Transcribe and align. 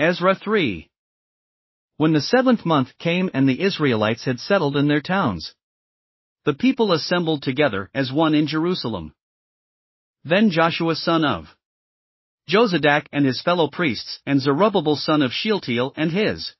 Ezra 0.00 0.34
3. 0.34 0.88
When 1.98 2.14
the 2.14 2.22
seventh 2.22 2.64
month 2.64 2.96
came 2.98 3.28
and 3.34 3.46
the 3.46 3.60
Israelites 3.60 4.24
had 4.24 4.40
settled 4.40 4.74
in 4.74 4.88
their 4.88 5.02
towns, 5.02 5.54
the 6.46 6.54
people 6.54 6.94
assembled 6.94 7.42
together 7.42 7.90
as 7.92 8.10
one 8.10 8.34
in 8.34 8.46
Jerusalem. 8.46 9.12
Then 10.24 10.48
Joshua 10.48 10.96
son 10.96 11.22
of 11.26 11.54
Jozadak 12.48 13.08
and 13.12 13.26
his 13.26 13.42
fellow 13.42 13.68
priests 13.68 14.20
and 14.24 14.40
Zerubbabel 14.40 14.96
son 14.96 15.20
of 15.20 15.34
Shealtiel 15.34 15.92
and 15.96 16.10
his 16.10 16.54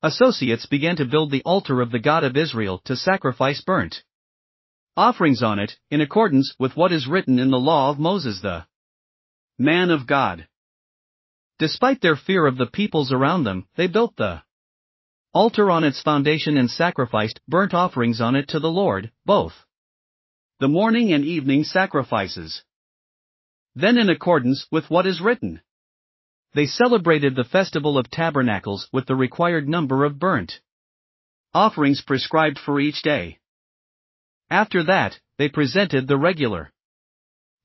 associates 0.00 0.66
began 0.66 0.94
to 0.94 1.06
build 1.06 1.32
the 1.32 1.42
altar 1.42 1.80
of 1.80 1.90
the 1.90 1.98
God 1.98 2.22
of 2.22 2.36
Israel 2.36 2.80
to 2.84 2.94
sacrifice 2.94 3.62
burnt 3.62 4.04
offerings 4.96 5.42
on 5.42 5.58
it, 5.58 5.76
in 5.90 6.00
accordance 6.00 6.54
with 6.60 6.76
what 6.76 6.92
is 6.92 7.08
written 7.08 7.40
in 7.40 7.50
the 7.50 7.58
law 7.58 7.90
of 7.90 7.98
Moses 7.98 8.40
the 8.42 8.64
man 9.58 9.90
of 9.90 10.06
God. 10.06 10.46
Despite 11.58 12.00
their 12.00 12.16
fear 12.16 12.46
of 12.46 12.56
the 12.56 12.66
peoples 12.66 13.12
around 13.12 13.44
them, 13.44 13.66
they 13.76 13.86
built 13.86 14.16
the 14.16 14.42
altar 15.32 15.70
on 15.70 15.84
its 15.84 16.02
foundation 16.02 16.56
and 16.56 16.70
sacrificed 16.70 17.40
burnt 17.46 17.74
offerings 17.74 18.20
on 18.20 18.34
it 18.36 18.48
to 18.48 18.60
the 18.60 18.70
Lord, 18.70 19.12
both 19.24 19.54
the 20.60 20.68
morning 20.68 21.12
and 21.12 21.24
evening 21.24 21.64
sacrifices. 21.64 22.64
Then, 23.74 23.98
in 23.98 24.08
accordance 24.08 24.66
with 24.70 24.90
what 24.90 25.06
is 25.06 25.20
written, 25.20 25.60
they 26.54 26.66
celebrated 26.66 27.34
the 27.34 27.44
festival 27.44 27.98
of 27.98 28.10
tabernacles 28.10 28.88
with 28.92 29.06
the 29.06 29.16
required 29.16 29.68
number 29.68 30.04
of 30.04 30.18
burnt 30.18 30.60
offerings 31.52 32.00
prescribed 32.00 32.58
for 32.58 32.80
each 32.80 33.02
day. 33.02 33.38
After 34.50 34.82
that, 34.84 35.20
they 35.38 35.48
presented 35.48 36.06
the 36.06 36.18
regular 36.18 36.72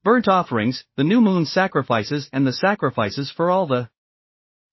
burnt 0.03 0.27
offerings, 0.27 0.85
the 0.95 1.03
new 1.03 1.21
moon 1.21 1.45
sacrifices, 1.45 2.29
and 2.31 2.45
the 2.45 2.53
sacrifices 2.53 3.31
for 3.31 3.49
all 3.49 3.67
the 3.67 3.89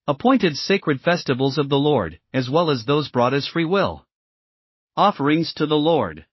appointed 0.07 0.55
sacred 0.55 1.01
festivals 1.01 1.57
of 1.57 1.69
the 1.69 1.77
Lord, 1.77 2.19
as 2.33 2.49
well 2.49 2.69
as 2.69 2.85
those 2.85 3.09
brought 3.09 3.33
as 3.33 3.47
free 3.47 3.65
will 3.65 4.05
offerings 4.95 5.53
to 5.53 5.67
the 5.67 5.75
Lord. 5.75 6.25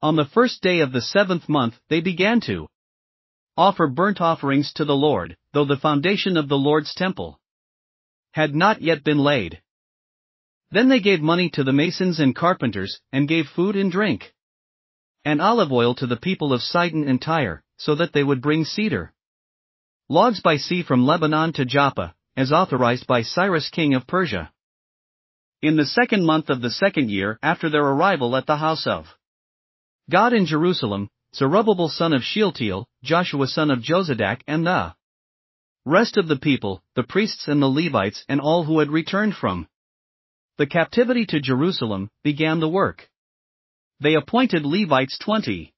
On 0.00 0.16
the 0.16 0.24
first 0.24 0.62
day 0.62 0.80
of 0.80 0.92
the 0.92 1.00
seventh 1.00 1.48
month, 1.48 1.78
they 1.88 2.00
began 2.00 2.40
to 2.42 2.68
offer 3.56 3.86
burnt 3.86 4.20
offerings 4.20 4.72
to 4.72 4.84
the 4.84 4.96
Lord, 4.96 5.36
though 5.52 5.66
the 5.66 5.76
foundation 5.76 6.36
of 6.36 6.48
the 6.48 6.56
Lord's 6.56 6.94
temple 6.94 7.38
had 8.32 8.54
not 8.54 8.80
yet 8.80 9.04
been 9.04 9.18
laid. 9.18 9.60
Then 10.70 10.88
they 10.88 11.00
gave 11.00 11.20
money 11.20 11.50
to 11.50 11.62
the 11.62 11.72
masons 11.72 12.18
and 12.18 12.34
carpenters, 12.34 13.00
and 13.12 13.28
gave 13.28 13.46
food 13.46 13.76
and 13.76 13.92
drink 13.92 14.32
and 15.24 15.40
olive 15.40 15.70
oil 15.70 15.94
to 15.94 16.06
the 16.06 16.16
people 16.16 16.52
of 16.52 16.62
Sidon 16.62 17.06
and 17.08 17.20
Tyre, 17.20 17.62
so 17.84 17.96
that 17.96 18.12
they 18.12 18.22
would 18.22 18.40
bring 18.40 18.64
cedar 18.64 19.12
logs 20.08 20.40
by 20.40 20.56
sea 20.56 20.82
from 20.82 21.06
Lebanon 21.06 21.52
to 21.54 21.64
Joppa, 21.64 22.14
as 22.36 22.52
authorized 22.52 23.06
by 23.06 23.22
Cyrus 23.22 23.70
king 23.70 23.94
of 23.94 24.06
Persia. 24.06 24.52
In 25.62 25.76
the 25.76 25.86
second 25.86 26.24
month 26.24 26.50
of 26.50 26.60
the 26.60 26.70
second 26.70 27.10
year 27.10 27.38
after 27.42 27.70
their 27.70 27.84
arrival 27.84 28.36
at 28.36 28.46
the 28.46 28.56
house 28.56 28.86
of 28.86 29.06
God 30.10 30.32
in 30.32 30.46
Jerusalem, 30.46 31.08
Zerubbabel 31.34 31.88
son 31.88 32.12
of 32.12 32.22
Shealtiel, 32.22 32.86
Joshua 33.02 33.46
son 33.46 33.70
of 33.70 33.80
Jozadak 33.80 34.42
and 34.46 34.66
the 34.66 34.94
rest 35.84 36.16
of 36.16 36.28
the 36.28 36.38
people, 36.38 36.82
the 36.94 37.02
priests 37.02 37.48
and 37.48 37.60
the 37.60 37.68
Levites 37.68 38.24
and 38.28 38.40
all 38.40 38.64
who 38.64 38.78
had 38.78 38.90
returned 38.90 39.34
from 39.34 39.66
the 40.58 40.66
captivity 40.66 41.24
to 41.26 41.40
Jerusalem, 41.40 42.10
began 42.22 42.60
the 42.60 42.68
work. 42.68 43.08
They 43.98 44.14
appointed 44.14 44.64
Levites 44.64 45.18
twenty 45.18 45.72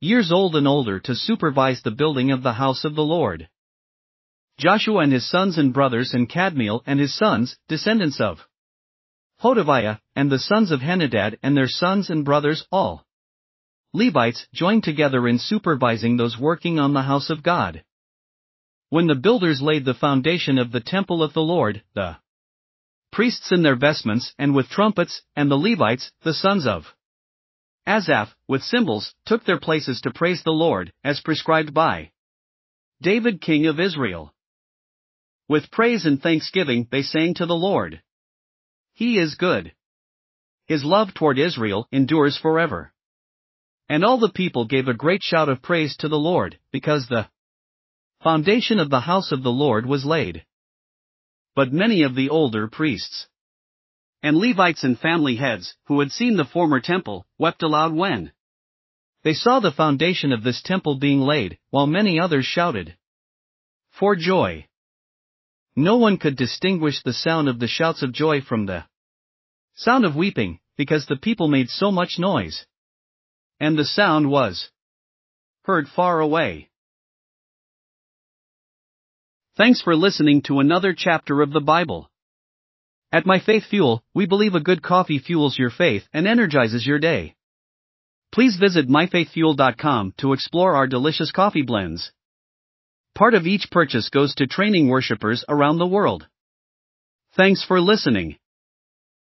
years 0.00 0.30
old 0.30 0.54
and 0.54 0.68
older 0.68 1.00
to 1.00 1.14
supervise 1.14 1.82
the 1.82 1.90
building 1.90 2.30
of 2.30 2.42
the 2.42 2.52
house 2.52 2.84
of 2.84 2.94
the 2.94 3.02
Lord. 3.02 3.48
Joshua 4.58 5.00
and 5.00 5.12
his 5.12 5.28
sons 5.28 5.58
and 5.58 5.72
brothers 5.72 6.14
and 6.14 6.28
Kadmiel 6.28 6.82
and 6.86 6.98
his 6.98 7.16
sons, 7.16 7.56
descendants 7.68 8.20
of 8.20 8.38
Hodaviah, 9.42 10.00
and 10.16 10.30
the 10.30 10.38
sons 10.38 10.70
of 10.70 10.80
Henadad 10.80 11.38
and 11.42 11.56
their 11.56 11.68
sons 11.68 12.10
and 12.10 12.24
brothers, 12.24 12.66
all 12.72 13.04
Levites, 13.92 14.46
joined 14.52 14.84
together 14.84 15.26
in 15.26 15.38
supervising 15.38 16.16
those 16.16 16.38
working 16.38 16.78
on 16.78 16.92
the 16.92 17.02
house 17.02 17.30
of 17.30 17.42
God. 17.42 17.84
When 18.90 19.06
the 19.06 19.14
builders 19.14 19.62
laid 19.62 19.84
the 19.84 19.94
foundation 19.94 20.58
of 20.58 20.72
the 20.72 20.80
temple 20.80 21.22
of 21.22 21.32
the 21.32 21.42
Lord, 21.42 21.82
the 21.94 22.16
priests 23.12 23.52
in 23.52 23.62
their 23.62 23.76
vestments 23.76 24.34
and 24.38 24.54
with 24.54 24.68
trumpets, 24.68 25.22
and 25.36 25.50
the 25.50 25.56
Levites, 25.56 26.10
the 26.22 26.34
sons 26.34 26.66
of 26.66 26.84
Asaph, 27.88 28.34
with 28.46 28.62
cymbals, 28.62 29.14
took 29.24 29.44
their 29.44 29.58
places 29.58 30.02
to 30.02 30.10
praise 30.10 30.42
the 30.44 30.50
Lord, 30.50 30.92
as 31.02 31.22
prescribed 31.22 31.72
by 31.72 32.10
David 33.00 33.40
king 33.40 33.66
of 33.66 33.80
Israel. 33.80 34.34
With 35.48 35.70
praise 35.70 36.04
and 36.04 36.20
thanksgiving 36.20 36.86
they 36.90 37.00
sang 37.00 37.32
to 37.34 37.46
the 37.46 37.56
Lord. 37.56 38.02
He 38.92 39.18
is 39.18 39.36
good. 39.36 39.72
His 40.66 40.84
love 40.84 41.14
toward 41.14 41.38
Israel 41.38 41.88
endures 41.90 42.36
forever. 42.36 42.92
And 43.88 44.04
all 44.04 44.18
the 44.18 44.32
people 44.32 44.66
gave 44.66 44.86
a 44.86 44.92
great 44.92 45.22
shout 45.22 45.48
of 45.48 45.62
praise 45.62 45.96
to 46.00 46.08
the 46.08 46.18
Lord, 46.18 46.58
because 46.70 47.06
the 47.06 47.30
foundation 48.22 48.80
of 48.80 48.90
the 48.90 49.00
house 49.00 49.32
of 49.32 49.42
the 49.42 49.50
Lord 49.64 49.86
was 49.86 50.04
laid. 50.04 50.44
But 51.54 51.72
many 51.72 52.02
of 52.02 52.14
the 52.14 52.28
older 52.28 52.68
priests 52.68 53.28
and 54.22 54.36
Levites 54.36 54.84
and 54.84 54.98
family 54.98 55.36
heads, 55.36 55.74
who 55.86 56.00
had 56.00 56.10
seen 56.10 56.36
the 56.36 56.44
former 56.44 56.80
temple, 56.80 57.26
wept 57.38 57.62
aloud 57.62 57.94
when 57.94 58.32
they 59.22 59.34
saw 59.34 59.60
the 59.60 59.72
foundation 59.72 60.32
of 60.32 60.42
this 60.42 60.62
temple 60.62 60.98
being 60.98 61.20
laid, 61.20 61.58
while 61.70 61.86
many 61.86 62.18
others 62.20 62.46
shouted 62.46 62.96
for 63.90 64.14
joy. 64.14 64.66
No 65.74 65.96
one 65.96 66.18
could 66.18 66.36
distinguish 66.36 67.02
the 67.02 67.12
sound 67.12 67.48
of 67.48 67.58
the 67.58 67.68
shouts 67.68 68.02
of 68.02 68.12
joy 68.12 68.40
from 68.40 68.66
the 68.66 68.84
sound 69.74 70.04
of 70.04 70.16
weeping, 70.16 70.60
because 70.76 71.06
the 71.06 71.16
people 71.16 71.48
made 71.48 71.68
so 71.68 71.90
much 71.90 72.18
noise. 72.18 72.66
And 73.60 73.76
the 73.76 73.84
sound 73.84 74.30
was 74.30 74.70
heard 75.62 75.88
far 75.88 76.20
away. 76.20 76.70
Thanks 79.56 79.82
for 79.82 79.96
listening 79.96 80.42
to 80.42 80.60
another 80.60 80.94
chapter 80.96 81.42
of 81.42 81.52
the 81.52 81.60
Bible. 81.60 82.08
At 83.10 83.24
My 83.24 83.38
Faith 83.40 83.64
Fuel, 83.70 84.02
we 84.12 84.26
believe 84.26 84.54
a 84.54 84.60
good 84.60 84.82
coffee 84.82 85.18
fuels 85.18 85.58
your 85.58 85.70
faith 85.70 86.06
and 86.12 86.28
energizes 86.28 86.86
your 86.86 86.98
day. 86.98 87.34
Please 88.32 88.58
visit 88.58 88.86
myfaithfuel.com 88.86 90.12
to 90.18 90.34
explore 90.34 90.76
our 90.76 90.86
delicious 90.86 91.30
coffee 91.30 91.62
blends. 91.62 92.12
Part 93.14 93.32
of 93.32 93.46
each 93.46 93.70
purchase 93.70 94.10
goes 94.10 94.34
to 94.34 94.46
training 94.46 94.88
worshippers 94.88 95.42
around 95.48 95.78
the 95.78 95.86
world. 95.86 96.26
Thanks 97.34 97.64
for 97.64 97.80
listening. 97.80 98.36